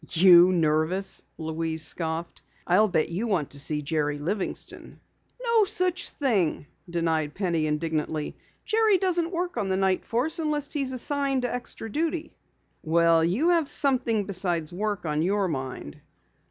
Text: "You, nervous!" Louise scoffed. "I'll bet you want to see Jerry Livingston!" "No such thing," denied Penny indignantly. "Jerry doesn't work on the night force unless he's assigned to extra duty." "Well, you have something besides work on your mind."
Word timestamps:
"You, 0.13 0.51
nervous!" 0.51 1.21
Louise 1.37 1.85
scoffed. 1.85 2.41
"I'll 2.65 2.87
bet 2.87 3.09
you 3.09 3.27
want 3.27 3.51
to 3.51 3.59
see 3.59 3.83
Jerry 3.83 4.17
Livingston!" 4.17 4.99
"No 5.39 5.63
such 5.63 6.09
thing," 6.09 6.65
denied 6.89 7.35
Penny 7.35 7.67
indignantly. 7.67 8.35
"Jerry 8.65 8.97
doesn't 8.97 9.29
work 9.29 9.57
on 9.57 9.67
the 9.69 9.77
night 9.77 10.03
force 10.03 10.39
unless 10.39 10.73
he's 10.73 10.91
assigned 10.91 11.43
to 11.43 11.53
extra 11.53 11.87
duty." 11.87 12.33
"Well, 12.81 13.23
you 13.23 13.49
have 13.49 13.69
something 13.69 14.25
besides 14.25 14.73
work 14.73 15.05
on 15.05 15.21
your 15.21 15.47
mind." 15.47 16.01